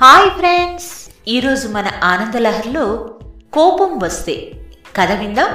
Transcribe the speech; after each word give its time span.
Hi 0.00 0.30
friends. 0.30 1.10
ఈరోజు 1.28 1.68
మన 1.68 1.86
ఆనందలహర్లో 2.04 3.10
కోపం 3.52 3.98
వస్తే 3.98 4.50
కథ 4.96 5.12
విందాం. 5.12 5.50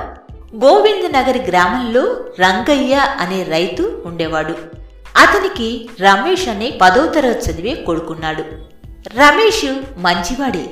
గోవింద్ 0.65 1.13
నగర్ 1.13 1.37
గ్రామంలో 1.37 2.01
రంగయ్య 2.39 2.95
అనే 2.95 3.43
రైతు 3.43 4.03
ఉండేవాడు. 4.05 4.55
అతనికి 5.17 5.89
రమేష్ 6.01 6.49
అనే 6.49 6.79
పదో 6.81 7.05
తరగతి 7.05 7.51
చదివే 7.51 7.75
కొడుకున్నాడు. 7.75 8.41
రమేష్ 9.17 9.65
మంచివాడే 9.97 10.65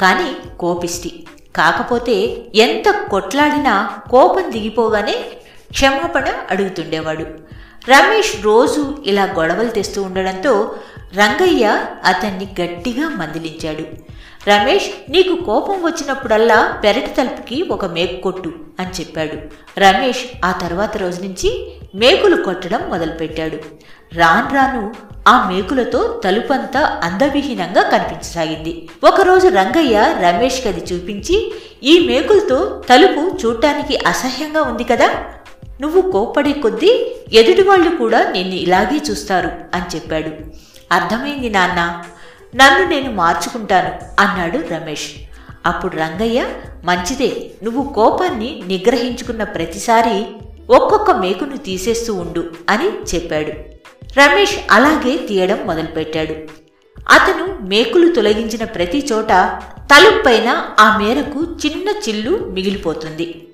కానీ 0.00 0.56
కోపిష్టి. 0.58 1.26
కాకపోతే 1.56 2.14
ఎంత 2.54 2.90
కొట్లాడినా 3.10 3.90
కోపం 4.10 4.52
దిగిపోగానే 4.52 5.14
క్షమాపణ 5.70 6.24
అడుగుతుండేవాడు. 6.50 7.26
రమేష్ 7.90 8.44
రోజు 8.44 8.98
ఇలా 9.06 9.24
గొడవలు 9.24 9.70
తెస్తూ 9.70 10.02
ఉండడంతో 10.02 10.74
రంగయ్య 11.18 11.64
అతన్ని 12.04 12.46
గట్టిగా 12.60 13.08
మందిలించాడు. 13.08 13.84
రమేష్ 14.48 14.86
నీకు 15.10 15.34
కోపం 15.44 15.76
వచ్చినప్పుడల్లా 15.82 16.80
పెరటి 16.84 17.10
తలుపుకి 17.14 17.62
ఒక 17.62 17.84
మేకు 17.84 18.16
కొట్టు 18.22 18.52
అని 18.80 18.92
చెప్పాడు. 19.00 19.36
రమేష్ 19.80 20.24
ఆ 20.44 20.50
తర్వాత 20.62 20.96
రోజు 20.96 21.22
నుంచి 21.22 21.50
మేకులు 21.94 22.36
కొట్టడం 22.42 22.82
మొదలుపెట్టాడు. 22.88 23.58
రాను 24.16 24.54
రాను 24.54 24.82
ఆ 25.28 25.34
మేకులతో 25.50 26.22
తలుపంతా 26.24 26.80
అందవిహీనంగా 27.02 27.82
కనిపించసాగింది. 27.82 28.88
ఒకరోజు 29.04 29.48
రంగయ్య 29.48 29.96
రమేష్ 30.22 30.64
కది 30.64 30.94
చూపించి 30.94 31.36
ఈ 31.82 32.06
మేకులతో 32.06 32.82
తలుపు 32.90 33.38
చూడటానికి 33.42 33.96
అసహ్యంగా 34.06 34.62
ఉంది 34.62 34.84
కదా 34.84 35.08
నువ్వు 35.80 36.00
కోప్పడే 36.10 36.52
కొద్దీ 36.52 36.92
ఎదుటి 37.32 37.62
వాళ్ళు 37.62 37.90
కూడా 37.96 38.30
నిన్ను 38.30 38.54
ఇలాగే 38.54 38.98
చూస్తారు 39.10 39.50
అని 39.74 39.96
చెప్పాడు. 39.96 40.30
అర్థమైంది 40.94 41.50
నాన్న. 41.50 42.02
నన్ను 42.56 42.88
నేను 42.88 43.12
మార్చుకుంటాను 43.12 43.92
అన్నాడు 44.20 44.58
రమేష్. 44.58 45.10
అప్పుడు 45.66 45.96
రంగయ్య 45.96 46.46
మంచిదే 46.84 47.50
నువ్వు 47.62 47.92
కోపాన్ని 47.92 48.62
నిగ్రహించుకున్న 48.66 49.44
ప్రతిసారి 49.44 50.26
ఒక్కొక్క 50.70 51.10
మేకును 51.10 51.56
తీసేస్తూ 51.56 52.14
ఉండు 52.14 52.44
అని 52.70 52.88
చెప్పాడు. 53.14 53.52
రమేష్ 54.20 54.54
అలాగే 54.70 55.16
తీయడం 55.16 55.60
మొదలుపెట్టాడు. 55.66 56.34
అతను 57.08 57.58
మేకులు 57.62 58.12
తొలగించిన 58.12 58.64
ప్రతి 58.64 59.06
చోట 59.12 59.28
తలుపైన 59.78 60.62
ఆ 60.80 60.98
మేరకు 60.98 61.40
చిన్న 61.66 61.88
చిల్లు 62.08 62.38
మిగిలిపోతుంది. 62.52 63.48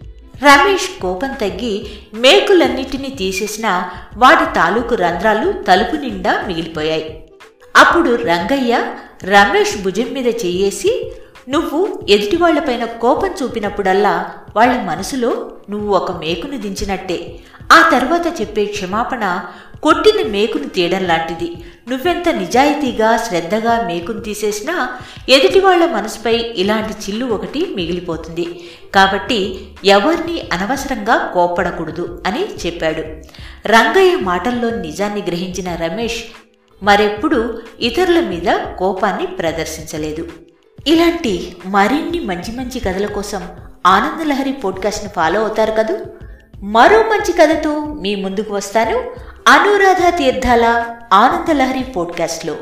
రమేష్ 0.44 1.00
కోపం 1.02 1.32
తగ్గి 1.32 1.86
మేకులన్నిటినీ 2.14 3.08
తీసేసినా 3.08 3.90
వాటి 4.16 4.54
తాలూకు 4.54 4.94
రంధ్రాలు 4.94 5.52
తలుపు 5.52 5.96
నిండా 5.96 6.44
మిగిలిపోయాయి. 6.46 7.29
అప్పుడు 7.76 8.14
రంగయ్య 8.14 8.94
రమేష్ 9.24 9.82
భుజం 9.82 10.06
మీద 10.12 10.26
చెయ్యేసి 10.26 11.12
నువ్వు 11.48 12.06
ఎదుటి 12.08 12.36
వాళ్ళపైన 12.36 12.84
కోపం 12.84 13.30
చూపినప్పుడల్లా 13.42 14.30
వాళ్ళ 14.56 14.82
మనసులో 14.82 15.52
నువ్వు 15.70 15.94
ఒక 15.94 16.12
మేకును 16.12 16.58
దించినట్టే. 16.58 17.38
ఆ 17.72 17.88
తర్వాత 17.88 18.40
చెప్పే 18.40 18.64
క్షమాపణ 18.64 19.44
కొట్టిన 19.82 20.30
మేకును 20.30 20.68
తీయడం 20.68 21.04
లాంటిది. 21.04 21.56
నువ్వెంత 21.88 22.28
నిజాయితీగా 22.28 23.16
శ్రద్ధగా 23.16 23.86
మేకును 23.86 24.20
తీసేసినా 24.20 24.88
ఎదుటి 25.28 25.60
వాళ్ళ 25.60 25.86
మనసుపై 25.86 26.34
ఇలాంటి 26.34 26.92
చిల్లు 26.92 27.26
ఒకటి 27.26 27.66
మిగిలిపోతుంది. 27.76 28.70
కాబట్టి 28.94 29.60
ఎవరిని 29.84 30.48
అనవసరంగా 30.52 31.30
కోప్పడకూడదు 31.34 32.22
అని 32.26 32.44
చెప్పాడు. 32.66 33.00
రంగయ్య 33.68 34.16
మాటల్లో 34.16 34.70
నిజాన్ని 34.70 35.22
గ్రహించిన 35.22 35.74
రమేష్ 35.74 36.22
మరెప్పుడు 36.82 37.62
ఇతరుల 37.80 38.20
మీద 38.20 38.76
కోపాన్ని 38.78 39.26
ప్రదర్శించలేదు. 39.26 40.28
ఇలాంటి 40.86 41.56
మరిన్ని 41.66 42.20
మంచి 42.20 42.56
మంచి 42.56 42.80
కథల 42.80 43.06
కోసం 43.06 43.48
ఆనందలహరి 43.86 44.52
పోడ్కాస్ట్ని 44.52 45.10
ఫాలో 45.16 45.40
అవుతారు 45.40 45.70
కదూ? 45.70 45.98
మరో 46.62 47.02
మంచి 47.02 47.32
కథతో 47.32 47.84
మీ 47.84 48.14
ముందుకు 48.14 48.54
వస్తాను. 48.54 48.98
అనురాధ 49.48 50.18
తీర్థాల 50.18 50.64
ఆనందలహరి 51.12 51.84
పోడ్కాస్ట్లో. 51.84 52.56